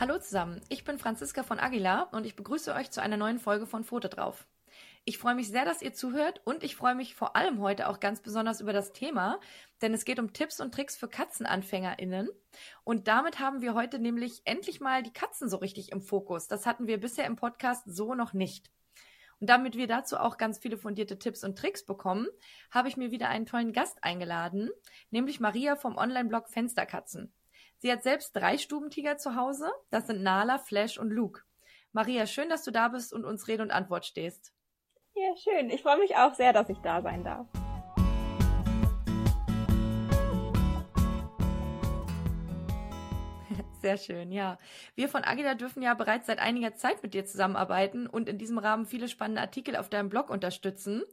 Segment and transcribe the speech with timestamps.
[0.00, 3.66] Hallo zusammen, ich bin Franziska von Aguilar und ich begrüße euch zu einer neuen Folge
[3.66, 4.46] von Foto drauf.
[5.04, 7.98] Ich freue mich sehr, dass ihr zuhört und ich freue mich vor allem heute auch
[7.98, 9.40] ganz besonders über das Thema,
[9.82, 12.28] denn es geht um Tipps und Tricks für KatzenanfängerInnen.
[12.84, 16.46] Und damit haben wir heute nämlich endlich mal die Katzen so richtig im Fokus.
[16.46, 18.70] Das hatten wir bisher im Podcast so noch nicht.
[19.40, 22.28] Und damit wir dazu auch ganz viele fundierte Tipps und Tricks bekommen,
[22.70, 24.70] habe ich mir wieder einen tollen Gast eingeladen,
[25.10, 27.32] nämlich Maria vom Online-Blog Fensterkatzen.
[27.80, 29.70] Sie hat selbst drei Stubentiger zu Hause.
[29.90, 31.42] Das sind Nala, Flash und Luke.
[31.92, 34.52] Maria, schön, dass du da bist und uns Rede und Antwort stehst.
[35.14, 35.70] Ja, schön.
[35.70, 37.46] Ich freue mich auch sehr, dass ich da sein darf.
[43.80, 44.58] Sehr schön, ja.
[44.96, 48.58] Wir von Agida dürfen ja bereits seit einiger Zeit mit dir zusammenarbeiten und in diesem
[48.58, 51.04] Rahmen viele spannende Artikel auf deinem Blog unterstützen.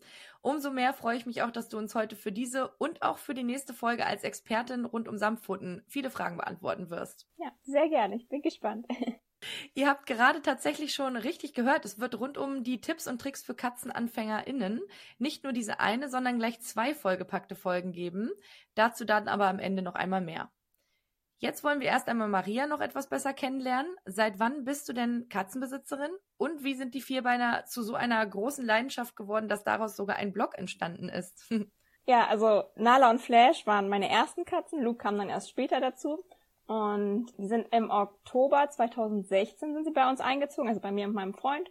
[0.46, 3.34] Umso mehr freue ich mich auch, dass du uns heute für diese und auch für
[3.34, 7.28] die nächste Folge als Expertin rund um Samtpfoten viele Fragen beantworten wirst.
[7.38, 8.16] Ja, sehr gerne.
[8.16, 8.86] Ich bin gespannt.
[9.74, 13.42] Ihr habt gerade tatsächlich schon richtig gehört, es wird rund um die Tipps und Tricks
[13.42, 14.82] für KatzenanfängerInnen
[15.18, 18.30] nicht nur diese eine, sondern gleich zwei vollgepackte Folgen geben.
[18.76, 20.52] Dazu dann aber am Ende noch einmal mehr.
[21.38, 23.94] Jetzt wollen wir erst einmal Maria noch etwas besser kennenlernen.
[24.06, 26.12] Seit wann bist du denn Katzenbesitzerin?
[26.38, 30.32] Und wie sind die Vierbeiner zu so einer großen Leidenschaft geworden, dass daraus sogar ein
[30.32, 31.52] Blog entstanden ist?
[32.06, 34.82] ja, also Nala und Flash waren meine ersten Katzen.
[34.82, 36.24] Luke kam dann erst später dazu.
[36.68, 41.14] Und die sind im Oktober 2016 sind sie bei uns eingezogen, also bei mir und
[41.14, 41.70] meinem Freund.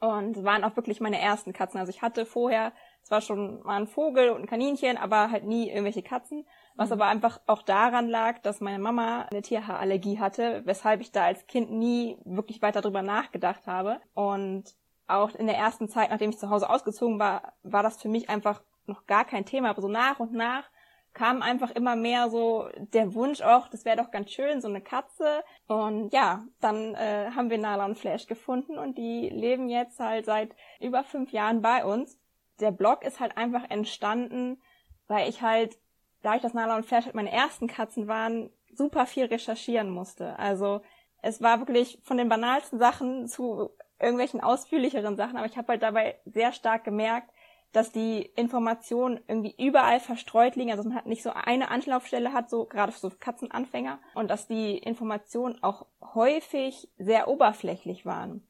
[0.00, 1.78] Und waren auch wirklich meine ersten Katzen.
[1.78, 5.68] Also ich hatte vorher zwar schon mal einen Vogel und ein Kaninchen, aber halt nie
[5.68, 6.46] irgendwelche Katzen.
[6.80, 11.24] Was aber einfach auch daran lag, dass meine Mama eine Tierhaarallergie hatte, weshalb ich da
[11.24, 14.00] als Kind nie wirklich weiter drüber nachgedacht habe.
[14.14, 14.64] Und
[15.06, 18.30] auch in der ersten Zeit, nachdem ich zu Hause ausgezogen war, war das für mich
[18.30, 19.68] einfach noch gar kein Thema.
[19.68, 20.70] Aber so nach und nach
[21.12, 24.80] kam einfach immer mehr so der Wunsch auch, das wäre doch ganz schön, so eine
[24.80, 25.44] Katze.
[25.66, 30.24] Und ja, dann äh, haben wir Nala und Flash gefunden und die leben jetzt halt
[30.24, 32.18] seit über fünf Jahren bei uns.
[32.58, 34.62] Der Blog ist halt einfach entstanden,
[35.08, 35.76] weil ich halt,
[36.22, 40.38] dadurch, dass Nala und Flash halt meine ersten Katzen waren, super viel recherchieren musste.
[40.38, 40.80] Also
[41.22, 45.82] es war wirklich von den banalsten Sachen zu irgendwelchen ausführlicheren Sachen, aber ich habe halt
[45.82, 47.30] dabei sehr stark gemerkt,
[47.72, 52.50] dass die Informationen irgendwie überall verstreut liegen, also man hat nicht so eine Anlaufstelle hat,
[52.50, 58.46] so gerade für so Katzenanfänger, und dass die Informationen auch häufig sehr oberflächlich waren.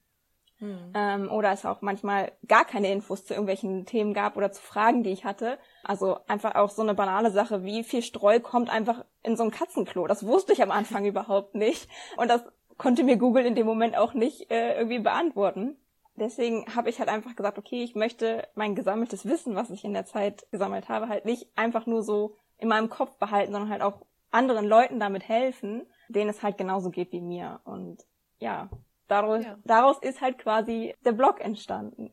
[0.61, 0.93] Hm.
[0.95, 5.03] Ähm, oder es auch manchmal gar keine Infos zu irgendwelchen Themen gab oder zu Fragen,
[5.03, 5.59] die ich hatte.
[5.83, 9.51] Also einfach auch so eine banale Sache, wie viel Streu kommt einfach in so ein
[9.51, 10.07] Katzenklo.
[10.07, 11.89] Das wusste ich am Anfang überhaupt nicht.
[12.17, 12.43] Und das
[12.77, 15.77] konnte mir Google in dem Moment auch nicht äh, irgendwie beantworten
[16.21, 19.95] deswegen habe ich halt einfach gesagt, okay, ich möchte mein gesammeltes Wissen, was ich in
[19.95, 23.83] der Zeit gesammelt habe, halt nicht einfach nur so in meinem Kopf behalten, sondern halt
[23.83, 27.61] auch anderen Leuten damit helfen, denen es halt genauso geht wie mir.
[27.65, 28.05] Und
[28.39, 28.69] ja,
[29.11, 29.59] daraus, ja.
[29.65, 32.13] daraus ist halt quasi der Blog entstanden.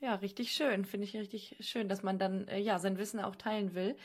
[0.00, 0.84] Ja, richtig schön.
[0.84, 3.96] Finde ich richtig schön, dass man dann äh, ja sein Wissen auch teilen will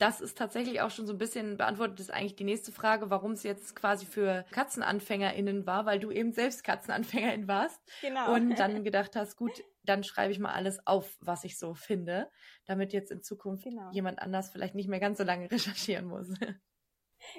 [0.00, 3.32] das ist tatsächlich auch schon so ein bisschen beantwortet, ist eigentlich die nächste Frage, warum
[3.32, 7.80] es jetzt quasi für KatzenanfängerInnen war, weil du eben selbst KatzenanfängerIn warst.
[8.00, 8.32] Genau.
[8.34, 12.30] Und dann gedacht hast, gut, dann schreibe ich mal alles auf, was ich so finde,
[12.64, 13.90] damit jetzt in Zukunft genau.
[13.92, 16.28] jemand anders vielleicht nicht mehr ganz so lange recherchieren muss.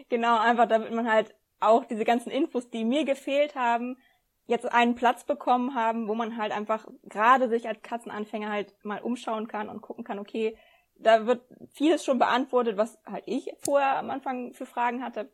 [0.10, 3.98] Genau, einfach damit man halt auch diese ganzen Infos, die mir gefehlt haben,
[4.52, 9.02] jetzt einen Platz bekommen haben, wo man halt einfach gerade sich als Katzenanfänger halt mal
[9.02, 10.56] umschauen kann und gucken kann, okay,
[10.96, 11.42] da wird
[11.72, 15.32] vieles schon beantwortet, was halt ich vorher am Anfang für Fragen hatte.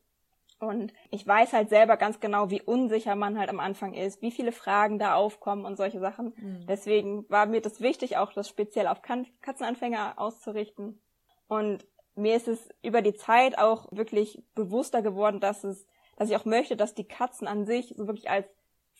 [0.60, 4.32] Und ich weiß halt selber ganz genau, wie unsicher man halt am Anfang ist, wie
[4.32, 6.34] viele Fragen da aufkommen und solche Sachen.
[6.36, 6.66] Mhm.
[6.68, 11.00] Deswegen war mir das wichtig, auch das speziell auf Katzenanfänger auszurichten.
[11.48, 11.86] Und
[12.16, 15.86] mir ist es über die Zeit auch wirklich bewusster geworden, dass es,
[16.16, 18.48] dass ich auch möchte, dass die Katzen an sich so wirklich als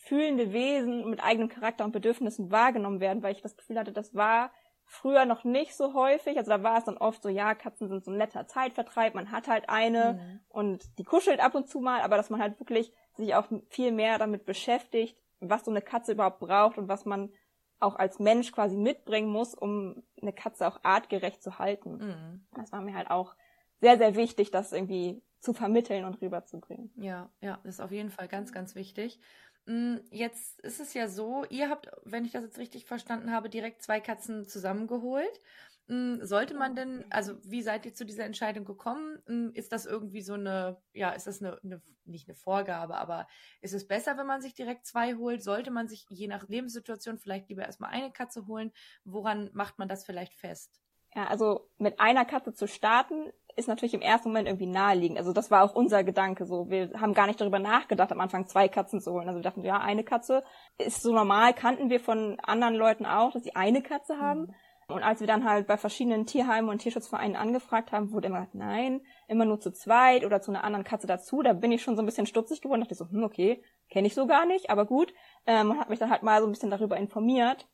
[0.08, 4.14] fühlende Wesen mit eigenem Charakter und Bedürfnissen wahrgenommen werden, weil ich das Gefühl hatte, das
[4.14, 4.50] war
[4.86, 6.38] früher noch nicht so häufig.
[6.38, 9.30] Also da war es dann oft so, ja, Katzen sind so ein netter Zeitvertreib, man
[9.30, 10.40] hat halt eine mhm.
[10.48, 13.92] und die kuschelt ab und zu mal, aber dass man halt wirklich sich auch viel
[13.92, 17.30] mehr damit beschäftigt, was so eine Katze überhaupt braucht und was man
[17.78, 21.98] auch als Mensch quasi mitbringen muss, um eine Katze auch artgerecht zu halten.
[21.98, 22.46] Mhm.
[22.54, 23.36] Das war mir halt auch
[23.80, 26.90] sehr, sehr wichtig, das irgendwie zu vermitteln und rüberzubringen.
[26.96, 29.20] Ja, ja, das ist auf jeden Fall ganz, ganz wichtig.
[29.68, 33.50] Hm, jetzt ist es ja so, ihr habt, wenn ich das jetzt richtig verstanden habe,
[33.50, 35.42] direkt zwei Katzen zusammengeholt.
[35.88, 39.22] Hm, sollte man denn, also wie seid ihr zu dieser Entscheidung gekommen?
[39.26, 43.28] Hm, ist das irgendwie so eine, ja, ist das eine, eine, nicht eine Vorgabe, aber
[43.60, 45.42] ist es besser, wenn man sich direkt zwei holt?
[45.42, 48.72] Sollte man sich je nach Lebenssituation vielleicht lieber erstmal eine Katze holen?
[49.04, 50.80] Woran macht man das vielleicht fest?
[51.14, 55.18] Ja, also mit einer Katze zu starten, ist natürlich im ersten Moment irgendwie naheliegend.
[55.18, 56.70] Also das war auch unser Gedanke so.
[56.70, 59.28] Wir haben gar nicht darüber nachgedacht, am Anfang zwei Katzen zu holen.
[59.28, 60.44] Also wir dachten, ja, eine Katze
[60.78, 64.42] ist so normal, kannten wir von anderen Leuten auch, dass sie eine Katze haben.
[64.42, 64.54] Mhm.
[64.90, 68.54] Und als wir dann halt bei verschiedenen Tierheimen und Tierschutzvereinen angefragt haben, wurde immer gesagt,
[68.54, 71.42] nein, immer nur zu zweit oder zu einer anderen Katze dazu.
[71.42, 74.14] Da bin ich schon so ein bisschen stutzig geworden, dachte so, hm, okay, kenne ich
[74.14, 75.12] so gar nicht, aber gut.
[75.46, 77.68] Ähm, und hat mich dann halt mal so ein bisschen darüber informiert.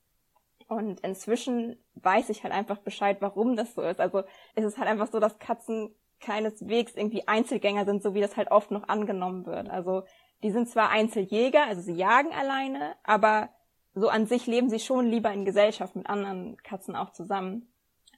[0.68, 4.00] Und inzwischen weiß ich halt einfach Bescheid, warum das so ist.
[4.00, 4.22] Also
[4.54, 8.50] es ist halt einfach so, dass Katzen keineswegs irgendwie Einzelgänger sind, so wie das halt
[8.50, 9.68] oft noch angenommen wird.
[9.68, 10.04] Also
[10.42, 13.50] die sind zwar Einzeljäger, also sie jagen alleine, aber
[13.94, 17.68] so an sich leben sie schon lieber in Gesellschaft mit anderen Katzen auch zusammen.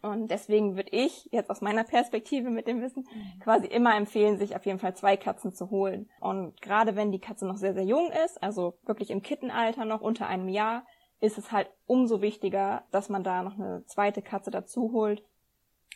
[0.02, 3.40] Und deswegen würde ich jetzt aus meiner Perspektive mit dem Wissen mhm.
[3.40, 6.08] quasi immer empfehlen, sich auf jeden Fall zwei Katzen zu holen.
[6.20, 10.00] Und gerade wenn die Katze noch sehr, sehr jung ist, also wirklich im Kittenalter noch
[10.00, 10.86] unter einem Jahr,
[11.20, 15.22] ist es halt umso wichtiger, dass man da noch eine zweite Katze dazu holt.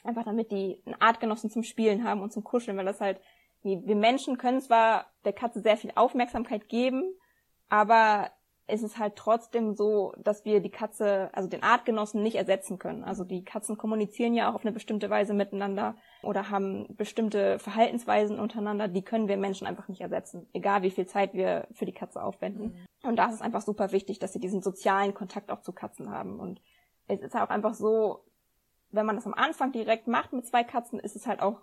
[0.03, 3.21] Einfach damit die einen Artgenossen zum Spielen haben und zum Kuscheln, weil das halt,
[3.63, 7.15] wir Menschen können zwar der Katze sehr viel Aufmerksamkeit geben,
[7.69, 8.31] aber
[8.71, 13.05] ist es halt trotzdem so, dass wir die Katze, also den Artgenossen nicht ersetzen können.
[13.05, 18.39] Also die Katzen kommunizieren ja auch auf eine bestimmte Weise miteinander oder haben bestimmte Verhaltensweisen
[18.39, 21.93] untereinander, die können wir Menschen einfach nicht ersetzen, egal wie viel Zeit wir für die
[21.93, 22.67] Katze aufwenden.
[22.67, 22.87] Mhm.
[23.03, 26.11] Und da ist es einfach super wichtig, dass sie diesen sozialen Kontakt auch zu Katzen
[26.11, 26.39] haben.
[26.39, 26.61] Und
[27.07, 28.25] es ist auch einfach so,
[28.91, 31.61] wenn man das am Anfang direkt macht mit zwei Katzen, ist es halt auch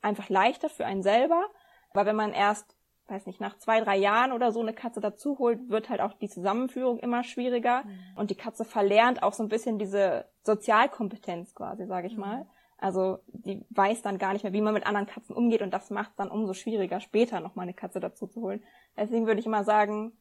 [0.00, 1.44] einfach leichter für einen selber.
[1.92, 2.78] Aber wenn man erst
[3.08, 6.12] weiß nicht, nach zwei, drei Jahren oder so eine Katze dazu holt, wird halt auch
[6.12, 7.84] die Zusammenführung immer schwieriger.
[7.84, 7.98] Mhm.
[8.16, 12.20] Und die Katze verlernt auch so ein bisschen diese Sozialkompetenz quasi, sage ich mhm.
[12.20, 12.46] mal.
[12.76, 15.90] Also die weiß dann gar nicht mehr, wie man mit anderen Katzen umgeht und das
[15.90, 18.62] macht dann umso schwieriger, später nochmal eine Katze dazu zu holen.
[18.96, 20.12] Deswegen würde ich immer sagen,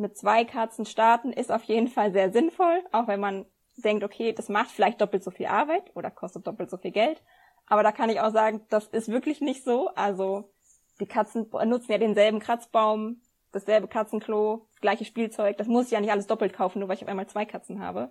[0.00, 4.32] mit zwei Katzen starten ist auf jeden Fall sehr sinnvoll, auch wenn man denkt, okay,
[4.32, 7.22] das macht vielleicht doppelt so viel Arbeit oder kostet doppelt so viel Geld.
[7.66, 9.88] Aber da kann ich auch sagen, das ist wirklich nicht so.
[9.94, 10.50] Also
[10.98, 13.20] die Katzen nutzen ja denselben Kratzbaum,
[13.52, 15.56] dasselbe Katzenklo, das gleiche Spielzeug.
[15.56, 17.80] Das muss ich ja nicht alles doppelt kaufen, nur weil ich auf einmal zwei Katzen
[17.80, 18.10] habe.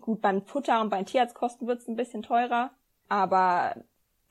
[0.00, 2.72] Gut, beim Futter und beim Tierarztkosten wird es ein bisschen teurer,
[3.08, 3.76] aber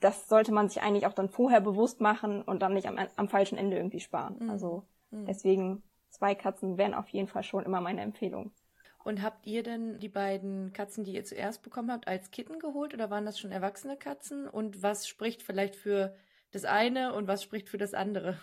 [0.00, 3.28] das sollte man sich eigentlich auch dann vorher bewusst machen und dann nicht am, am
[3.28, 4.36] falschen Ende irgendwie sparen.
[4.40, 4.50] Mhm.
[4.50, 5.24] Also mhm.
[5.24, 5.82] deswegen
[6.14, 8.52] zwei Katzen wären auf jeden Fall schon immer meine Empfehlung.
[9.04, 12.94] Und habt ihr denn die beiden Katzen, die ihr zuerst bekommen habt, als Kitten geholt
[12.94, 14.48] oder waren das schon erwachsene Katzen?
[14.48, 16.16] Und was spricht vielleicht für
[16.52, 18.38] das eine und was spricht für das andere?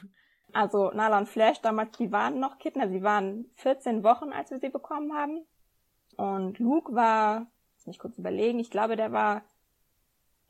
[0.54, 4.52] Also Nala und Flash damals, die waren noch Kitten, also sie waren 14 Wochen, als
[4.52, 5.46] wir sie bekommen haben.
[6.18, 7.48] Und Luke war,
[7.78, 9.44] lass mich kurz überlegen, ich glaube, der war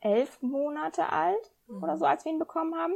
[0.00, 1.82] elf Monate alt mhm.
[1.82, 2.94] oder so, als wir ihn bekommen haben.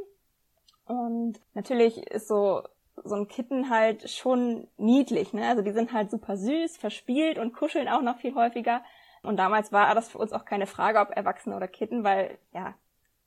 [0.87, 2.62] Und natürlich ist so
[3.04, 5.48] so ein Kitten halt schon niedlich, ne?
[5.48, 8.82] Also die sind halt super süß, verspielt und kuscheln auch noch viel häufiger.
[9.22, 12.75] Und damals war das für uns auch keine Frage, ob Erwachsene oder Kitten, weil ja,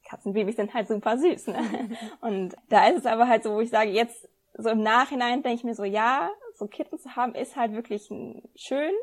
[0.06, 1.48] Katzenbabys sind halt super süß.
[1.48, 1.98] Ne?
[2.21, 4.27] Und da ist es aber halt so, wo ich sage, jetzt
[4.57, 8.10] so im Nachhinein denke ich mir so, ja, so Kitten zu haben ist halt wirklich
[8.56, 8.94] schön.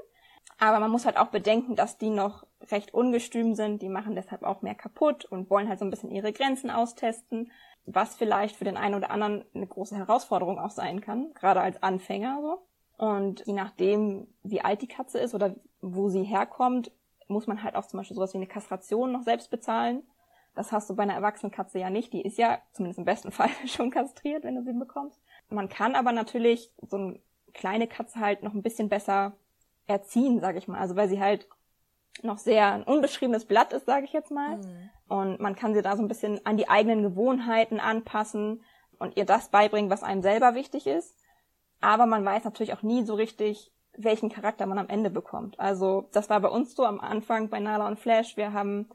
[0.59, 3.83] Aber man muss halt auch bedenken, dass die noch recht ungestüm sind.
[3.83, 7.51] Die machen deshalb auch mehr kaputt und wollen halt so ein bisschen ihre Grenzen austesten,
[7.85, 11.83] was vielleicht für den einen oder anderen eine große Herausforderung auch sein kann, gerade als
[11.83, 12.63] Anfänger so.
[12.99, 16.91] Und je nachdem, wie alt die Katze ist oder wo sie herkommt,
[17.29, 20.03] muss man halt auch zum Beispiel sowas wie eine Kastration noch selbst bezahlen.
[20.55, 22.13] Das hast du bei einer erwachsenen Katze ja nicht.
[22.15, 25.21] Die ist ja zumindest im besten Fall schon kastriert, wenn du sie bekommst.
[25.51, 27.21] Man kann aber natürlich so eine
[27.53, 29.35] kleine Katze halt noch ein bisschen besser
[29.87, 30.79] erziehen, sage ich mal.
[30.79, 31.49] Also weil sie halt
[32.23, 34.57] noch sehr ein unbeschriebenes Blatt ist, sage ich jetzt mal.
[34.57, 34.91] Mhm.
[35.09, 38.65] Und man kann sie da so ein bisschen an die eigenen Gewohnheiten anpassen
[38.99, 41.17] und ihr das beibringen, was einem selber wichtig ist.
[41.81, 45.59] Aber man weiß natürlich auch nie so richtig, welchen Charakter man am Ende bekommt.
[45.61, 48.37] Also das war bei uns so am Anfang bei Nala und Flash.
[48.37, 48.89] Wir haben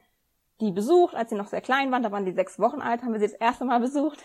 [0.59, 2.03] die besucht, als sie noch sehr klein waren.
[2.03, 4.19] Da waren die sechs Wochen alt, haben wir sie das erste Mal besucht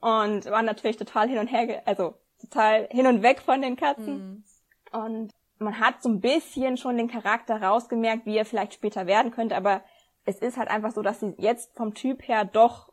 [0.00, 4.44] und waren natürlich total hin und her, also total hin und weg von den Katzen.
[4.92, 4.98] Mhm.
[4.98, 9.30] Und man hat so ein bisschen schon den Charakter rausgemerkt, wie er vielleicht später werden
[9.30, 9.82] könnte, aber
[10.24, 12.92] es ist halt einfach so, dass sie jetzt vom Typ her doch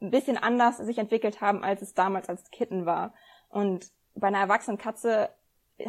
[0.00, 3.12] ein bisschen anders sich entwickelt haben, als es damals als Kitten war.
[3.48, 5.30] Und bei einer erwachsenen Katze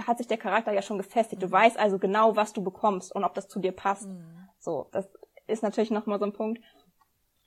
[0.05, 1.41] hat sich der Charakter ja schon gefestigt.
[1.41, 1.51] Du mhm.
[1.51, 4.08] weißt also genau, was du bekommst und ob das zu dir passt.
[4.08, 4.50] Mhm.
[4.60, 5.10] So, das
[5.48, 6.62] ist natürlich nochmal so ein Punkt.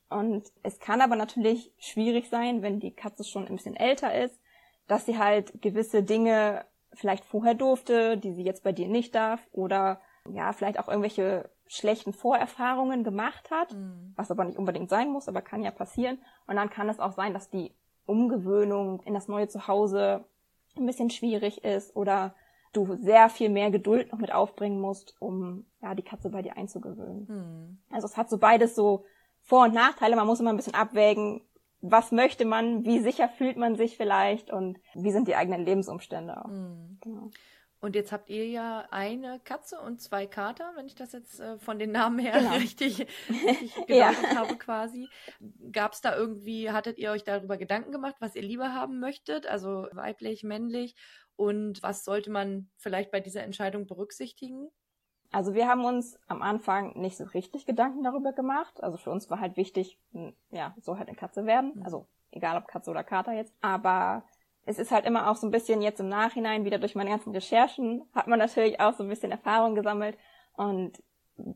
[0.08, 4.38] Und es kann aber natürlich schwierig sein, wenn die Katze schon ein bisschen älter ist,
[4.87, 9.40] dass sie halt gewisse Dinge vielleicht vorher durfte, die sie jetzt bei dir nicht darf,
[9.52, 14.12] oder ja, vielleicht auch irgendwelche schlechten Vorerfahrungen gemacht hat, mhm.
[14.14, 16.18] was aber nicht unbedingt sein muss, aber kann ja passieren.
[16.46, 20.25] Und dann kann es auch sein, dass die Umgewöhnung in das neue Zuhause
[20.76, 22.34] ein bisschen schwierig ist oder
[22.72, 26.56] du sehr viel mehr Geduld noch mit aufbringen musst, um ja die Katze bei dir
[26.56, 27.28] einzugewöhnen.
[27.28, 27.78] Hm.
[27.90, 29.04] Also es hat so beides so
[29.40, 30.16] Vor- und Nachteile.
[30.16, 31.42] Man muss immer ein bisschen abwägen,
[31.82, 36.42] was möchte man, wie sicher fühlt man sich vielleicht und wie sind die eigenen Lebensumstände
[36.42, 36.48] auch.
[36.48, 36.98] Mhm.
[37.02, 37.30] Genau.
[37.80, 41.58] Und jetzt habt ihr ja eine Katze und zwei Kater, wenn ich das jetzt äh,
[41.58, 42.52] von den Namen her genau.
[42.54, 44.36] richtig, richtig gedeutet ja.
[44.36, 45.08] habe quasi.
[45.72, 49.48] Gab es da irgendwie, hattet ihr euch darüber Gedanken gemacht, was ihr lieber haben möchtet?
[49.48, 50.94] Also weiblich, männlich?
[51.34, 54.70] Und was sollte man vielleicht bei dieser Entscheidung berücksichtigen?
[55.32, 58.82] Also wir haben uns am Anfang nicht so richtig Gedanken darüber gemacht.
[58.82, 59.98] Also für uns war halt wichtig,
[60.50, 61.72] ja, so halt eine Katze werden.
[61.74, 61.82] Mhm.
[61.84, 63.54] Also egal ob Katze oder Kater jetzt.
[63.62, 64.24] Aber
[64.66, 67.32] es ist halt immer auch so ein bisschen jetzt im Nachhinein, wieder durch meine ganzen
[67.32, 70.16] Recherchen, hat man natürlich auch so ein bisschen Erfahrung gesammelt
[70.54, 71.02] und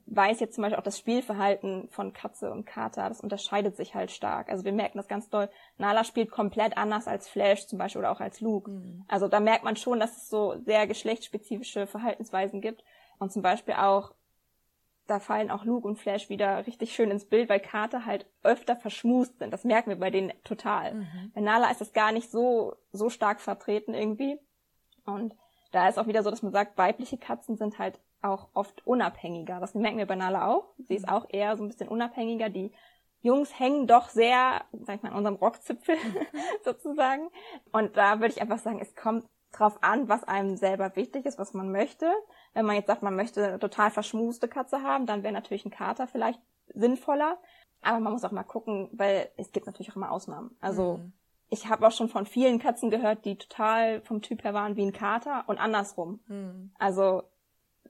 [0.07, 4.11] weiß jetzt zum Beispiel auch das Spielverhalten von Katze und Kater, das unterscheidet sich halt
[4.11, 4.49] stark.
[4.49, 5.51] Also wir merken das ganz doll.
[5.77, 8.71] Nala spielt komplett anders als Flash zum Beispiel oder auch als Luke.
[8.71, 9.05] Mhm.
[9.07, 12.83] Also da merkt man schon, dass es so sehr geschlechtsspezifische Verhaltensweisen gibt.
[13.19, 14.13] Und zum Beispiel auch
[15.07, 18.77] da fallen auch Luke und Flash wieder richtig schön ins Bild, weil Kater halt öfter
[18.77, 19.53] verschmust sind.
[19.53, 20.95] Das merken wir bei denen total.
[20.95, 21.33] Mhm.
[21.35, 24.39] Bei Nala ist das gar nicht so, so stark vertreten irgendwie.
[25.05, 25.35] Und
[25.73, 29.61] da ist auch wieder so, dass man sagt, weibliche Katzen sind halt auch oft unabhängiger.
[29.61, 30.75] Das merken wir bei Nala auch.
[30.79, 31.13] Sie ist mhm.
[31.13, 32.49] auch eher so ein bisschen unabhängiger.
[32.49, 32.73] Die
[33.21, 35.97] Jungs hängen doch sehr, sag ich mal, an unserem Rockzipfel
[36.65, 37.29] sozusagen.
[37.73, 41.39] Und da würde ich einfach sagen, es kommt drauf an, was einem selber wichtig ist,
[41.39, 42.13] was man möchte.
[42.57, 45.71] Wenn man jetzt sagt, man möchte eine total verschmuste Katze haben, dann wäre natürlich ein
[45.71, 46.41] Kater vielleicht
[46.73, 47.37] sinnvoller.
[47.83, 50.57] Aber man muss auch mal gucken, weil es gibt natürlich auch immer Ausnahmen.
[50.63, 51.13] Also mhm.
[51.51, 54.87] ich habe auch schon von vielen Katzen gehört, die total vom Typ her waren wie
[54.87, 56.21] ein Kater und andersrum.
[56.29, 56.73] Mhm.
[56.79, 57.25] Also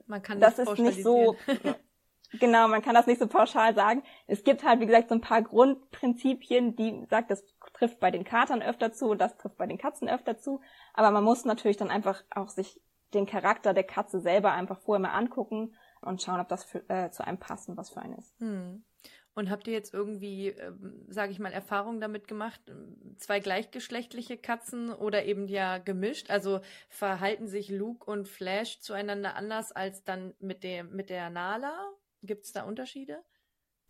[0.05, 1.37] man kann das, das ist nicht so
[2.33, 4.03] genau, man kann das nicht so pauschal sagen.
[4.27, 8.25] Es gibt halt wie gesagt so ein paar Grundprinzipien, die sagt, das trifft bei den
[8.25, 10.59] Katern öfter zu und das trifft bei den Katzen öfter zu.
[10.93, 12.81] Aber man muss natürlich dann einfach auch sich
[13.13, 17.09] den Charakter der Katze selber einfach vorher mal angucken und schauen, ob das für, äh,
[17.11, 18.33] zu einem passt und was für einen ist.
[18.39, 18.83] Hm.
[19.37, 20.71] Und habt ihr jetzt irgendwie, äh,
[21.09, 22.59] sage ich mal, Erfahrungen damit gemacht,
[23.17, 26.31] zwei gleichgeschlechtliche Katzen oder eben ja gemischt?
[26.31, 31.77] Also verhalten sich Luke und Flash zueinander anders als dann mit dem mit der Nala?
[32.23, 33.23] Gibt es da Unterschiede?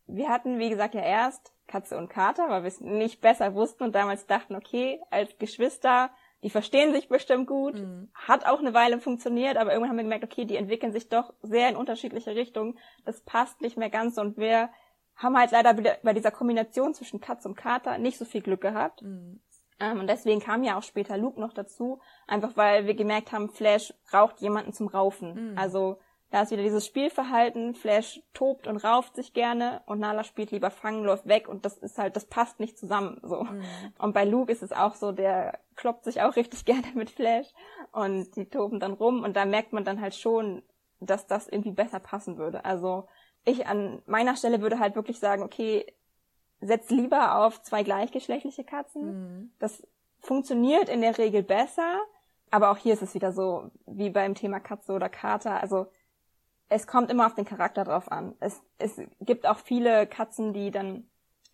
[0.05, 3.83] Wir hatten, wie gesagt, ja erst Katze und Kater, weil wir es nicht besser wussten
[3.83, 6.12] und damals dachten, okay, als Geschwister
[6.44, 8.10] die verstehen sich bestimmt gut, mhm.
[8.13, 11.34] hat auch eine Weile funktioniert, aber irgendwann haben wir gemerkt, okay, die entwickeln sich doch
[11.41, 12.77] sehr in unterschiedliche Richtungen.
[13.06, 14.70] Das passt nicht mehr ganz und wir
[15.15, 19.01] haben halt leider bei dieser Kombination zwischen Katz und Kater nicht so viel Glück gehabt.
[19.01, 19.41] Mhm.
[19.79, 23.50] Ähm, und deswegen kam ja auch später Luke noch dazu, einfach weil wir gemerkt haben,
[23.50, 25.51] Flash braucht jemanden zum Raufen.
[25.51, 25.58] Mhm.
[25.58, 30.51] Also da ist wieder dieses Spielverhalten, Flash tobt und rauft sich gerne und Nala spielt
[30.51, 33.43] lieber fangen, läuft weg und das ist halt, das passt nicht zusammen, so.
[33.43, 33.63] Mhm.
[33.98, 37.48] Und bei Luke ist es auch so, der kloppt sich auch richtig gerne mit Flash
[37.91, 40.63] und die toben dann rum und da merkt man dann halt schon,
[41.00, 42.65] dass das irgendwie besser passen würde.
[42.65, 43.07] Also
[43.46, 45.86] ich an meiner Stelle würde halt wirklich sagen, okay,
[46.60, 49.05] setz lieber auf zwei gleichgeschlechtliche Katzen.
[49.05, 49.51] Mhm.
[49.60, 49.88] Das
[50.19, 52.01] funktioniert in der Regel besser,
[52.51, 55.88] aber auch hier ist es wieder so, wie beim Thema Katze oder Kater, also
[56.69, 58.36] es kommt immer auf den Charakter drauf an.
[58.39, 61.07] Es, es gibt auch viele Katzen, die dann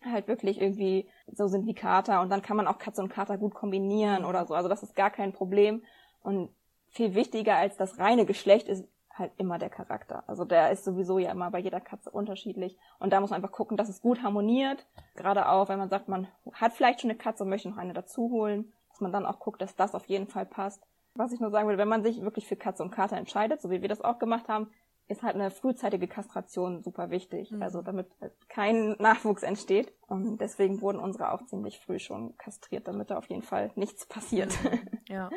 [0.04, 3.38] halt wirklich irgendwie so sind wie Kater und dann kann man auch Katze und Kater
[3.38, 4.54] gut kombinieren oder so.
[4.54, 5.82] Also das ist gar kein Problem.
[6.22, 6.50] Und
[6.90, 10.24] viel wichtiger als das reine Geschlecht ist halt immer der Charakter.
[10.26, 12.76] Also der ist sowieso ja immer bei jeder Katze unterschiedlich.
[12.98, 14.86] Und da muss man einfach gucken, dass es gut harmoniert.
[15.14, 17.92] Gerade auch, wenn man sagt, man hat vielleicht schon eine Katze und möchte noch eine
[17.92, 20.82] dazu holen, dass man dann auch guckt, dass das auf jeden Fall passt.
[21.14, 23.70] Was ich nur sagen würde, wenn man sich wirklich für Katze und Kater entscheidet, so
[23.70, 24.70] wie wir das auch gemacht haben,
[25.08, 27.62] ist halt eine frühzeitige Kastration super wichtig, mhm.
[27.62, 28.08] also damit
[28.48, 29.92] kein Nachwuchs entsteht.
[30.06, 34.06] Und deswegen wurden unsere auch ziemlich früh schon kastriert, damit da auf jeden Fall nichts
[34.06, 34.52] passiert.
[34.62, 34.80] Mhm.
[35.08, 35.30] Ja.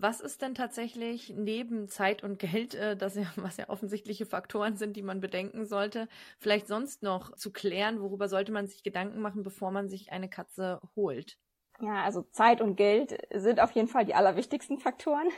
[0.00, 4.76] Was ist denn tatsächlich neben Zeit und Geld, äh, das ja, was ja offensichtliche Faktoren
[4.76, 6.08] sind, die man bedenken sollte,
[6.38, 10.28] vielleicht sonst noch zu klären, worüber sollte man sich Gedanken machen, bevor man sich eine
[10.28, 11.36] Katze holt?
[11.80, 15.28] Ja, also Zeit und Geld sind auf jeden Fall die allerwichtigsten Faktoren.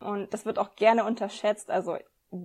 [0.00, 1.70] Und das wird auch gerne unterschätzt.
[1.70, 1.96] Also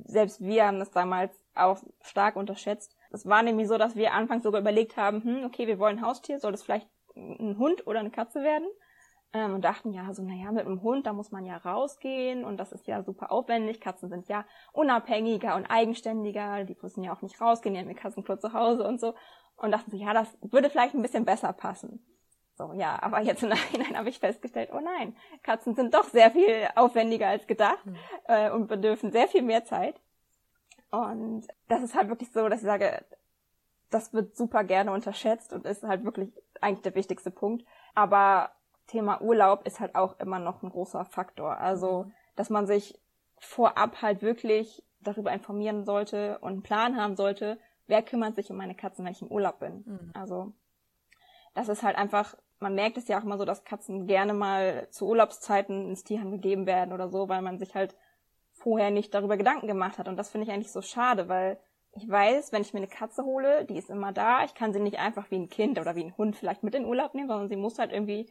[0.06, 2.96] selbst wir haben das damals auch stark unterschätzt.
[3.12, 6.06] Es war nämlich so, dass wir anfangs sogar überlegt haben, hm, okay, wir wollen ein
[6.06, 8.68] Haustier, soll das vielleicht ein Hund oder eine Katze werden?
[9.34, 12.58] Ähm, und dachten ja so, naja, mit einem Hund, da muss man ja rausgehen und
[12.58, 13.82] das ist ja super aufwendig.
[13.82, 17.96] Katzen sind ja unabhängiger und eigenständiger, die müssen ja auch nicht rausgehen, die haben ihr
[17.96, 19.16] Katzenklo zu Hause und so.
[19.56, 22.04] Und dachten so, ja, das würde vielleicht ein bisschen besser passen.
[22.56, 26.32] So, ja, aber jetzt im Nachhinein habe ich festgestellt, oh nein, Katzen sind doch sehr
[26.32, 27.96] viel aufwendiger als gedacht mhm.
[28.26, 30.00] äh, und bedürfen sehr viel mehr Zeit.
[30.92, 33.04] Und das ist halt wirklich so, dass ich sage,
[33.90, 36.32] das wird super gerne unterschätzt und ist halt wirklich
[36.62, 37.66] eigentlich der wichtigste Punkt.
[37.96, 38.52] Aber
[38.88, 41.58] Thema Urlaub ist halt auch immer noch ein großer Faktor.
[41.58, 42.14] Also, mhm.
[42.36, 43.00] dass man sich
[43.40, 47.58] vorab halt wirklich darüber informieren sollte und einen Plan haben sollte,
[47.88, 49.84] wer kümmert sich um meine Katzen, wenn ich im Urlaub bin.
[49.86, 50.12] Mhm.
[50.14, 50.54] Also
[51.54, 54.88] das ist halt einfach, man merkt es ja auch immer so, dass Katzen gerne mal
[54.90, 57.96] zu Urlaubszeiten ins Tierheim gegeben werden oder so, weil man sich halt
[58.54, 60.08] vorher nicht darüber Gedanken gemacht hat.
[60.08, 61.60] Und das finde ich eigentlich so schade, weil
[61.92, 64.44] ich weiß, wenn ich mir eine Katze hole, die ist immer da.
[64.44, 66.86] Ich kann sie nicht einfach wie ein Kind oder wie ein Hund vielleicht mit in
[66.86, 68.30] Urlaub nehmen, sondern sie muss halt irgendwie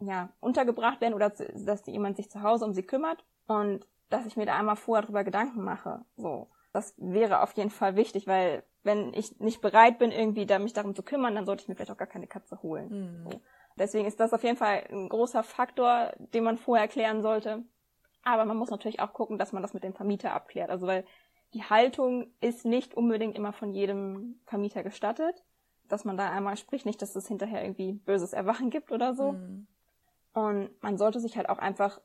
[0.00, 4.36] ja untergebracht werden oder dass jemand sich zu Hause um sie kümmert und dass ich
[4.36, 6.04] mir da einmal vorher darüber Gedanken mache.
[6.16, 10.58] So, das wäre auf jeden Fall wichtig, weil wenn ich nicht bereit bin, irgendwie da
[10.58, 12.88] mich darum zu kümmern, dann sollte ich mir vielleicht auch gar keine Katze holen.
[12.88, 13.30] Mhm.
[13.30, 13.40] So.
[13.78, 17.62] Deswegen ist das auf jeden Fall ein großer Faktor, den man vorher klären sollte.
[18.24, 20.70] Aber man muss natürlich auch gucken, dass man das mit dem Vermieter abklärt.
[20.70, 21.04] Also weil
[21.54, 25.44] die Haltung ist nicht unbedingt immer von jedem Vermieter gestattet,
[25.88, 29.32] dass man da einmal spricht, nicht, dass es hinterher irgendwie böses Erwachen gibt oder so.
[29.32, 29.66] Mhm.
[30.32, 32.00] Und man sollte sich halt auch einfach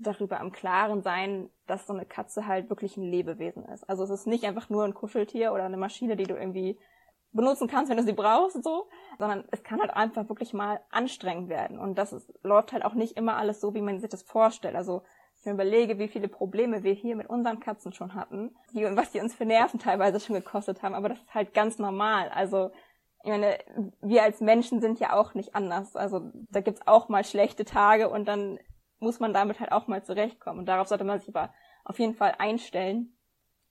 [0.00, 3.88] darüber im Klaren sein, dass so eine Katze halt wirklich ein Lebewesen ist.
[3.88, 6.78] Also es ist nicht einfach nur ein Kuscheltier oder eine Maschine, die du irgendwie
[7.32, 8.88] benutzen kannst, wenn du sie brauchst, so,
[9.18, 11.78] sondern es kann halt einfach wirklich mal anstrengend werden.
[11.78, 14.74] Und das ist, läuft halt auch nicht immer alles so, wie man sich das vorstellt.
[14.74, 15.02] Also
[15.40, 18.96] ich mir überlege, wie viele Probleme wir hier mit unseren Katzen schon hatten, die, und
[18.96, 22.28] was die uns für Nerven teilweise schon gekostet haben, aber das ist halt ganz normal.
[22.28, 22.70] Also,
[23.22, 23.58] ich meine,
[24.02, 25.96] wir als Menschen sind ja auch nicht anders.
[25.96, 28.58] Also, da gibt's auch mal schlechte Tage und dann
[29.00, 30.60] muss man damit halt auch mal zurechtkommen.
[30.60, 31.52] Und darauf sollte man sich aber
[31.84, 33.16] auf jeden Fall einstellen.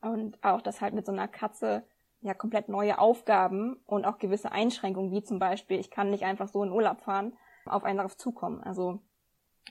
[0.01, 1.83] Und auch, dass halt mit so einer Katze
[2.21, 6.47] ja komplett neue Aufgaben und auch gewisse Einschränkungen, wie zum Beispiel, ich kann nicht einfach
[6.47, 7.33] so in Urlaub fahren,
[7.65, 8.61] auf einen darauf zukommen.
[8.61, 8.99] Also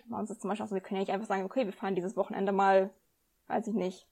[0.07, 1.73] bei uns ist zum Beispiel auch so, wir können ja nicht einfach sagen, okay, wir
[1.73, 2.91] fahren dieses Wochenende mal,
[3.49, 4.07] weiß ich nicht,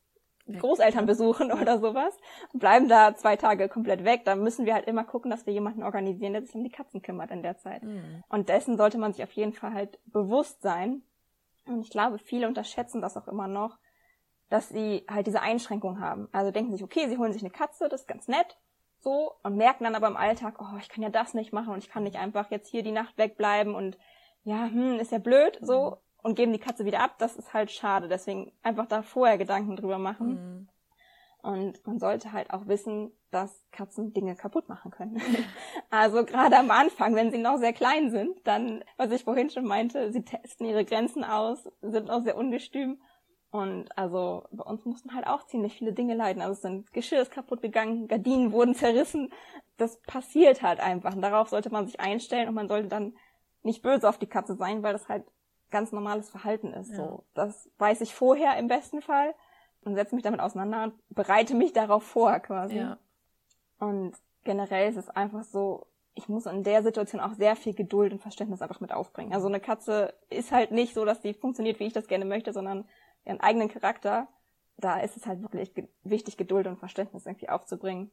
[0.46, 2.16] Großeltern besuchen oder sowas
[2.52, 4.22] und bleiben da zwei Tage komplett weg.
[4.24, 7.02] Da müssen wir halt immer gucken, dass wir jemanden organisieren, der sich um die Katzen
[7.02, 7.82] kümmert in der Zeit.
[7.82, 8.22] Mhm.
[8.28, 11.02] Und dessen sollte man sich auf jeden Fall halt bewusst sein.
[11.66, 13.78] Und ich glaube, viele unterschätzen das auch immer noch,
[14.48, 16.28] dass sie halt diese Einschränkung haben.
[16.32, 18.56] Also denken sich, okay, sie holen sich eine Katze, das ist ganz nett,
[19.00, 21.78] so, und merken dann aber im Alltag, oh, ich kann ja das nicht machen und
[21.78, 23.98] ich kann nicht einfach jetzt hier die Nacht wegbleiben und
[24.44, 25.96] ja, hm, ist ja blöd, so, mhm.
[26.22, 28.08] und geben die Katze wieder ab, das ist halt schade.
[28.08, 30.28] Deswegen einfach da vorher Gedanken drüber machen.
[30.28, 30.68] Mhm.
[31.42, 35.20] Und man sollte halt auch wissen, dass Katzen Dinge kaputt machen können.
[35.90, 39.66] also gerade am Anfang, wenn sie noch sehr klein sind, dann, was ich vorhin schon
[39.66, 42.98] meinte, sie testen ihre Grenzen aus, sind auch sehr ungestüm.
[43.50, 46.40] Und also bei uns mussten halt auch ziemlich viele Dinge leiden.
[46.40, 49.30] Also sind Geschirr ist kaputt gegangen, Gardinen wurden zerrissen.
[49.76, 51.14] Das passiert halt einfach.
[51.14, 53.14] Und darauf sollte man sich einstellen und man sollte dann
[53.62, 55.24] nicht böse auf die Katze sein, weil das halt
[55.70, 56.90] ganz normales Verhalten ist.
[56.90, 56.96] Ja.
[56.96, 59.34] So, das weiß ich vorher im besten Fall
[59.82, 62.76] und setze mich damit auseinander und bereite mich darauf vor quasi.
[62.76, 62.98] Ja.
[63.78, 68.12] Und generell ist es einfach so, ich muss in der Situation auch sehr viel Geduld
[68.12, 69.34] und Verständnis einfach mit aufbringen.
[69.34, 72.52] Also eine Katze ist halt nicht so, dass die funktioniert, wie ich das gerne möchte,
[72.52, 72.88] sondern
[73.26, 74.28] ihren eigenen Charakter.
[74.78, 75.72] Da ist es halt wirklich
[76.04, 78.10] wichtig, Geduld und Verständnis irgendwie aufzubringen.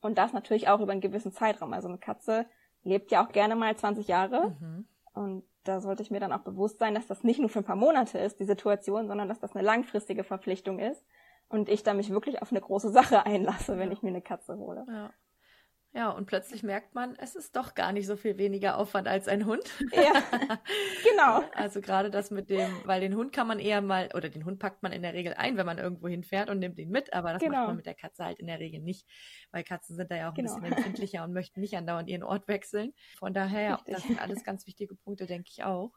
[0.00, 1.72] Und das natürlich auch über einen gewissen Zeitraum.
[1.72, 2.46] Also eine Katze
[2.82, 4.56] lebt ja auch gerne mal 20 Jahre.
[4.60, 4.88] Mhm.
[5.14, 7.64] Und da sollte ich mir dann auch bewusst sein, dass das nicht nur für ein
[7.64, 11.04] paar Monate ist, die Situation, sondern dass das eine langfristige Verpflichtung ist.
[11.48, 14.56] Und ich da mich wirklich auf eine große Sache einlasse, wenn ich mir eine Katze
[14.56, 14.84] hole.
[14.88, 15.10] Ja.
[15.94, 19.26] Ja, und plötzlich merkt man, es ist doch gar nicht so viel weniger Aufwand als
[19.26, 19.64] ein Hund.
[19.92, 20.12] Ja,
[21.10, 21.42] genau.
[21.54, 24.58] Also gerade das mit dem, weil den Hund kann man eher mal, oder den Hund
[24.58, 27.32] packt man in der Regel ein, wenn man irgendwo hinfährt und nimmt ihn mit, aber
[27.32, 27.56] das genau.
[27.56, 29.06] macht man mit der Katze halt in der Regel nicht,
[29.50, 30.54] weil Katzen sind da ja auch genau.
[30.54, 32.92] ein bisschen empfindlicher und möchten nicht andauernd ihren Ort wechseln.
[33.18, 33.94] Von daher, Richtig.
[33.94, 35.92] das sind alles ganz wichtige Punkte, denke ich auch.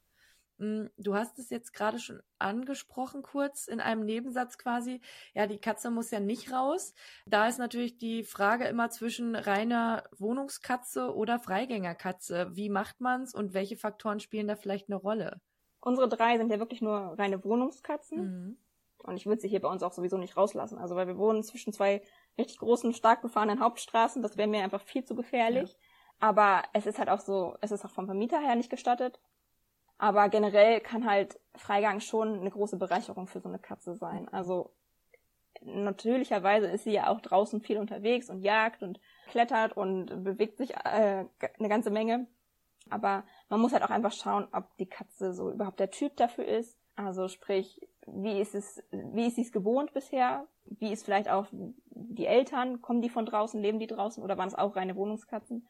[0.61, 5.01] Hm, du hast es jetzt gerade schon angesprochen, kurz in einem Nebensatz quasi.
[5.33, 6.93] Ja, die Katze muss ja nicht raus.
[7.25, 12.51] Da ist natürlich die Frage immer zwischen reiner Wohnungskatze oder Freigängerkatze.
[12.53, 15.41] Wie macht man's und welche Faktoren spielen da vielleicht eine Rolle?
[15.79, 18.19] Unsere drei sind ja wirklich nur reine Wohnungskatzen.
[18.19, 18.57] Mhm.
[18.99, 20.77] Und ich würde sie hier bei uns auch sowieso nicht rauslassen.
[20.77, 22.03] Also, weil wir wohnen zwischen zwei
[22.37, 24.21] richtig großen, stark befahrenen Hauptstraßen.
[24.21, 25.71] Das wäre mir einfach viel zu gefährlich.
[25.71, 25.77] Ja.
[26.19, 29.19] Aber es ist halt auch so, es ist auch vom Vermieter her nicht gestattet.
[30.01, 34.27] Aber generell kann halt Freigang schon eine große Bereicherung für so eine Katze sein.
[34.29, 34.71] Also
[35.61, 40.71] natürlicherweise ist sie ja auch draußen viel unterwegs und jagt und klettert und bewegt sich
[40.73, 41.25] äh,
[41.59, 42.25] eine ganze Menge.
[42.89, 46.45] Aber man muss halt auch einfach schauen, ob die Katze so überhaupt der Typ dafür
[46.45, 46.79] ist.
[46.95, 50.47] Also sprich, wie ist es, wie ist sie es gewohnt bisher?
[50.65, 51.45] Wie ist vielleicht auch
[51.91, 52.81] die Eltern?
[52.81, 53.61] Kommen die von draußen?
[53.61, 54.23] Leben die draußen?
[54.23, 55.67] Oder waren es auch reine Wohnungskatzen?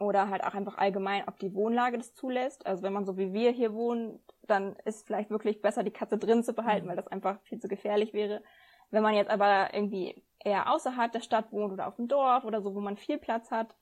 [0.00, 2.66] Oder halt auch einfach allgemein, ob die Wohnlage das zulässt.
[2.66, 6.18] Also wenn man so wie wir hier wohnen, dann ist vielleicht wirklich besser, die Katze
[6.18, 6.90] drin zu behalten, mhm.
[6.90, 8.42] weil das einfach viel zu gefährlich wäre.
[8.90, 12.62] Wenn man jetzt aber irgendwie eher außerhalb der Stadt wohnt oder auf dem Dorf oder
[12.62, 13.76] so, wo man viel Platz hat,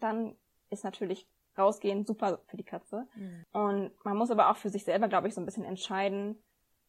[0.00, 0.36] dann
[0.68, 3.06] ist natürlich rausgehen super für die Katze.
[3.14, 3.44] Mhm.
[3.52, 6.42] Und man muss aber auch für sich selber, glaube ich, so ein bisschen entscheiden,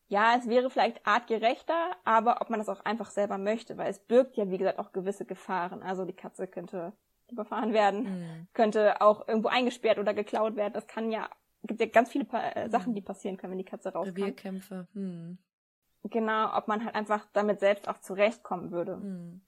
[0.10, 4.00] ja, es wäre vielleicht artgerechter, aber ob man das auch einfach selber möchte, weil es
[4.00, 5.84] birgt ja, wie gesagt, auch gewisse Gefahren.
[5.84, 6.94] Also die Katze könnte
[7.32, 8.48] überfahren werden, mhm.
[8.54, 10.74] könnte auch irgendwo eingesperrt oder geklaut werden.
[10.74, 11.30] Das kann ja,
[11.64, 14.18] gibt ja ganz viele äh, Sachen, die passieren können, wenn die Katze rauskommt.
[14.18, 14.88] Revierkämpfe.
[14.94, 15.38] Hm.
[16.04, 18.94] Genau, ob man halt einfach damit selbst auch zurechtkommen würde.
[18.94, 19.42] Hm.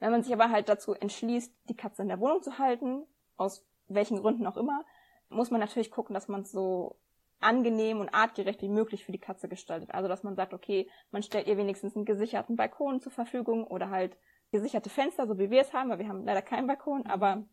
[0.00, 3.04] Wenn man sich aber halt dazu entschließt, die Katze in der Wohnung zu halten,
[3.36, 4.84] aus welchen Gründen auch immer,
[5.28, 6.96] muss man natürlich gucken, dass man es so
[7.42, 9.92] angenehm und artgerecht wie möglich für die Katze gestaltet.
[9.92, 13.90] Also dass man sagt, okay, man stellt ihr wenigstens einen gesicherten Balkon zur Verfügung oder
[13.90, 14.16] halt
[14.52, 17.44] gesicherte Fenster, so wie wir es haben, weil wir haben leider keinen Balkon, aber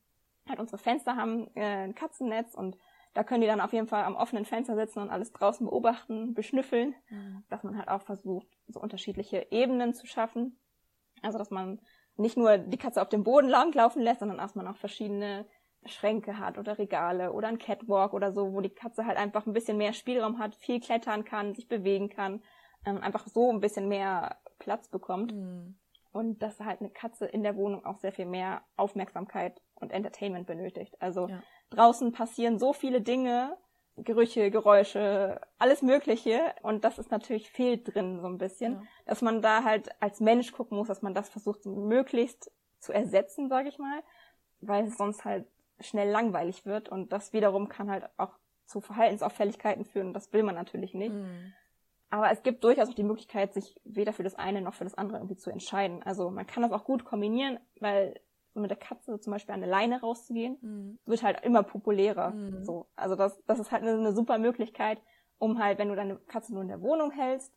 [0.47, 2.77] halt unsere Fenster haben äh, ein Katzennetz und
[3.13, 6.33] da können die dann auf jeden Fall am offenen Fenster sitzen und alles draußen beobachten,
[6.33, 7.43] beschnüffeln, mhm.
[7.49, 10.59] dass man halt auch versucht, so unterschiedliche Ebenen zu schaffen.
[11.21, 11.81] Also dass man
[12.17, 15.47] nicht nur die Katze auf dem Boden langlaufen lässt, sondern dass man auch verschiedene
[15.85, 19.53] Schränke hat oder Regale oder ein Catwalk oder so, wo die Katze halt einfach ein
[19.53, 22.43] bisschen mehr Spielraum hat, viel klettern kann, sich bewegen kann,
[22.85, 25.33] ähm, einfach so ein bisschen mehr Platz bekommt.
[25.33, 25.79] Mhm.
[26.11, 30.47] Und dass halt eine Katze in der Wohnung auch sehr viel mehr Aufmerksamkeit und Entertainment
[30.47, 30.95] benötigt.
[30.99, 31.43] Also ja.
[31.69, 33.57] draußen passieren so viele Dinge,
[34.03, 36.53] Gerüche, Geräusche, alles Mögliche.
[36.63, 38.83] Und das ist natürlich fehlt drin so ein bisschen, ja.
[39.05, 43.49] dass man da halt als Mensch gucken muss, dass man das versucht möglichst zu ersetzen,
[43.49, 44.01] sage ich mal,
[44.61, 45.45] weil es sonst halt
[45.79, 48.33] schnell langweilig wird und das wiederum kann halt auch
[48.65, 51.13] zu Verhaltensauffälligkeiten führen und das will man natürlich nicht.
[51.13, 51.53] Mhm.
[52.09, 54.95] Aber es gibt durchaus auch die Möglichkeit, sich weder für das eine noch für das
[54.95, 56.01] andere irgendwie zu entscheiden.
[56.03, 58.19] Also man kann das auch gut kombinieren, weil
[58.53, 60.99] so mit der Katze zum Beispiel an eine Leine rauszugehen, mhm.
[61.05, 62.31] wird halt immer populärer.
[62.31, 62.63] Mhm.
[62.63, 62.87] So.
[62.95, 64.99] Also das, das ist halt eine, eine super Möglichkeit,
[65.37, 67.53] um halt, wenn du deine Katze nur in der Wohnung hältst,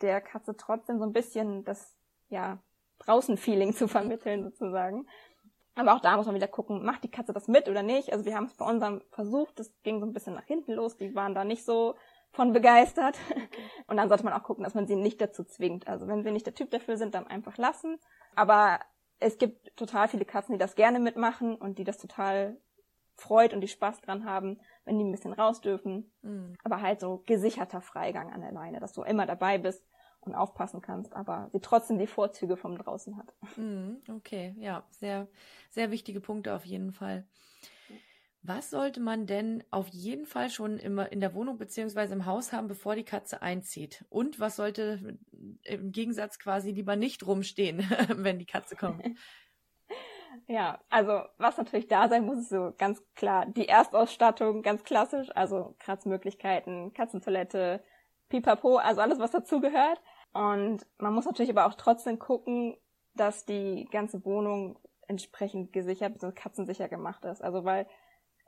[0.00, 1.96] der Katze trotzdem so ein bisschen das,
[2.28, 2.58] ja,
[3.00, 5.06] Draußen-Feeling zu vermitteln sozusagen.
[5.74, 8.12] Aber auch da muss man wieder gucken, macht die Katze das mit oder nicht?
[8.12, 10.96] Also wir haben es bei unserem versucht, das ging so ein bisschen nach hinten los,
[10.96, 11.96] die waren da nicht so
[12.32, 13.16] von begeistert.
[13.86, 15.88] Und dann sollte man auch gucken, dass man sie nicht dazu zwingt.
[15.88, 17.98] Also wenn sie nicht der Typ dafür sind, dann einfach lassen.
[18.34, 18.80] Aber
[19.18, 22.58] es gibt total viele Katzen, die das gerne mitmachen und die das total
[23.16, 26.12] freut und die Spaß dran haben, wenn die ein bisschen raus dürfen.
[26.22, 26.56] Mhm.
[26.62, 29.82] Aber halt so gesicherter Freigang an der Leine, dass du immer dabei bist
[30.20, 33.32] und aufpassen kannst, aber sie trotzdem die Vorzüge vom draußen hat.
[33.56, 35.28] Mhm, okay, ja, sehr,
[35.70, 37.24] sehr wichtige Punkte auf jeden Fall.
[38.48, 42.52] Was sollte man denn auf jeden Fall schon immer in der Wohnung beziehungsweise im Haus
[42.52, 44.04] haben, bevor die Katze einzieht?
[44.08, 45.18] Und was sollte
[45.64, 47.78] im Gegensatz quasi lieber nicht rumstehen,
[48.16, 49.04] wenn die Katze kommt?
[50.48, 55.28] Ja, also was natürlich da sein muss, ist so ganz klar die Erstausstattung, ganz klassisch,
[55.34, 57.82] also Kratzmöglichkeiten, Katzentoilette,
[58.28, 60.00] Pipapo, also alles, was dazugehört.
[60.34, 62.76] Und man muss natürlich aber auch trotzdem gucken,
[63.14, 64.78] dass die ganze Wohnung
[65.08, 66.32] entsprechend gesichert bzw.
[66.32, 67.42] katzensicher gemacht ist.
[67.42, 67.86] Also weil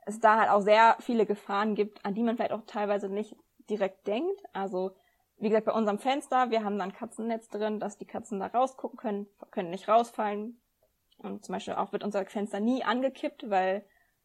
[0.08, 3.36] es da halt auch sehr viele Gefahren gibt, an die man vielleicht auch teilweise nicht
[3.68, 4.42] direkt denkt.
[4.52, 4.92] Also
[5.36, 8.46] wie gesagt, bei unserem Fenster, wir haben da ein Katzennetz drin, dass die Katzen da
[8.46, 10.60] rausgucken können, können nicht rausfallen.
[11.18, 13.84] Und zum Beispiel auch wird unser Fenster nie angekippt, weil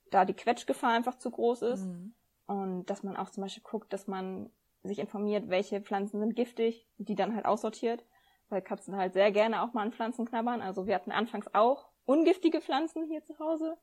[0.10, 1.86] da die Quetschgefahr einfach zu groß ist.
[1.86, 2.14] Mhm.
[2.46, 4.50] Und dass man auch zum Beispiel guckt, dass man
[4.84, 8.06] sich informiert, welche Pflanzen sind giftig, die dann halt aussortiert,
[8.50, 10.62] weil Katzen halt sehr gerne auch mal an Pflanzen knabbern.
[10.62, 13.78] Also wir hatten anfangs auch ungiftige Pflanzen hier zu Hause.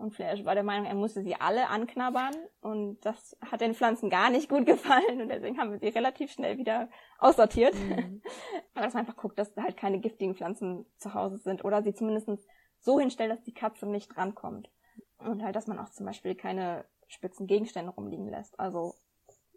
[0.00, 2.34] Und Flash war der Meinung, er musste sie alle anknabbern.
[2.62, 5.20] Und das hat den Pflanzen gar nicht gut gefallen.
[5.20, 7.74] Und deswegen haben wir sie relativ schnell wieder aussortiert.
[7.74, 8.22] Mhm.
[8.74, 11.64] Aber dass man einfach guckt, dass da halt keine giftigen Pflanzen zu Hause sind.
[11.66, 12.30] Oder sie zumindest
[12.78, 14.70] so hinstellt, dass die Katze nicht drankommt.
[15.18, 18.58] Und halt, dass man auch zum Beispiel keine spitzen Gegenstände rumliegen lässt.
[18.58, 18.94] Also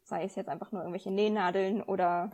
[0.03, 2.32] sei es jetzt einfach nur irgendwelche Nähnadeln oder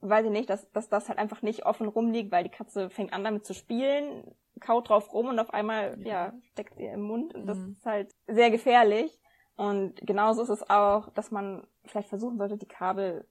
[0.00, 3.14] weiß ich nicht, dass, dass das halt einfach nicht offen rumliegt, weil die Katze fängt
[3.14, 7.02] an damit zu spielen, kaut drauf rum und auf einmal, ja, ja steckt sie im
[7.02, 7.72] Mund und das mhm.
[7.72, 9.20] ist halt sehr gefährlich.
[9.56, 13.26] Und genauso ist es auch, dass man vielleicht versuchen sollte, die Kabel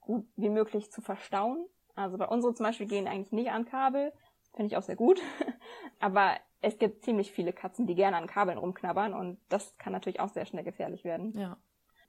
[0.00, 1.66] gut wie möglich zu verstauen.
[1.94, 4.12] Also bei unseren zum Beispiel gehen eigentlich nicht an Kabel.
[4.54, 5.20] Finde ich auch sehr gut.
[5.98, 10.20] Aber es gibt ziemlich viele Katzen, die gerne an Kabeln rumknabbern und das kann natürlich
[10.20, 11.36] auch sehr schnell gefährlich werden.
[11.36, 11.56] Ja.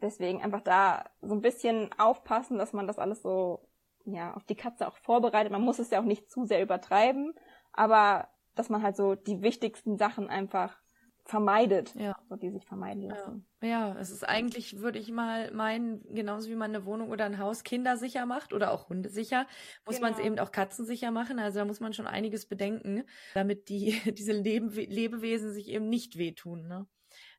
[0.02, 3.68] Deswegen einfach da so ein bisschen aufpassen, dass man das alles so
[4.06, 5.52] ja auf die Katze auch vorbereitet.
[5.52, 7.34] Man muss es ja auch nicht zu sehr übertreiben,
[7.72, 10.78] aber dass man halt so die wichtigsten Sachen einfach
[11.26, 12.16] vermeidet, ja.
[12.28, 13.48] so die sich vermeiden lassen.
[13.62, 13.68] Ja.
[13.68, 17.38] ja, es ist eigentlich, würde ich mal meinen, genauso wie man eine Wohnung oder ein
[17.38, 19.48] Haus kindersicher macht oder auch hundesicher,
[19.86, 20.10] muss genau.
[20.10, 21.40] man es eben auch katzensicher machen.
[21.40, 26.18] Also da muss man schon einiges bedenken, damit die diese Leben, Lebewesen sich eben nicht
[26.18, 26.68] wehtun.
[26.68, 26.88] Ne?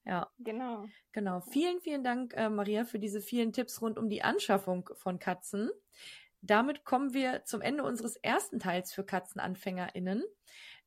[0.06, 0.30] Ja.
[0.38, 0.86] Genau.
[1.12, 1.40] Genau.
[1.40, 5.70] Vielen, vielen Dank, äh, Maria, für diese vielen Tipps rund um die Anschaffung von Katzen.
[6.40, 10.22] Damit kommen wir zum Ende unseres ersten Teils für KatzenanfängerInnen.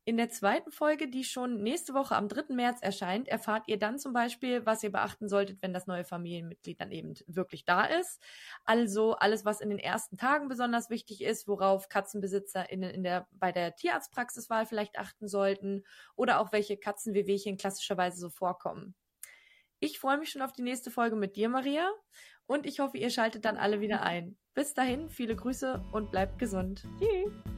[0.07, 2.55] In der zweiten Folge, die schon nächste Woche am 3.
[2.55, 6.79] März erscheint, erfahrt ihr dann zum Beispiel, was ihr beachten solltet, wenn das neue Familienmitglied
[6.79, 8.23] dann eben wirklich da ist.
[8.63, 13.51] Also alles, was in den ersten Tagen besonders wichtig ist, worauf KatzenbesitzerInnen in der, bei
[13.51, 15.83] der Tierarztpraxiswahl vielleicht achten sollten
[16.15, 18.95] oder auch welche Katzenwehwehchen klassischerweise so vorkommen.
[19.81, 21.91] Ich freue mich schon auf die nächste Folge mit dir, Maria.
[22.45, 24.37] Und ich hoffe, ihr schaltet dann alle wieder ein.
[24.53, 26.85] Bis dahin, viele Grüße und bleibt gesund.
[26.97, 27.56] Tschüss.